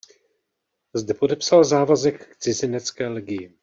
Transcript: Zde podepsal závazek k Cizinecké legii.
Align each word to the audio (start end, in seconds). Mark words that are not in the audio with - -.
Zde 0.93 1.13
podepsal 1.13 1.63
závazek 1.63 2.29
k 2.29 2.37
Cizinecké 2.37 3.07
legii. 3.07 3.53